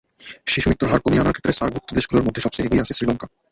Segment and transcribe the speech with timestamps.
[0.51, 3.27] শিশুমৃত্যুর হার কমিয়ে আনার ক্ষেত্রে সার্কভুক্ত দেশগুলোর মধ্যে সবচেয়ে এগিয়ে আছে শ্রীলঙ্কা।